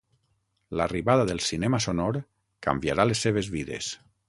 L'arribada 0.79 1.27
del 1.31 1.41
cinema 1.49 1.81
sonor 1.87 2.19
canviarà 2.69 3.09
les 3.13 3.25
seves 3.29 3.55
vides. 3.59 3.95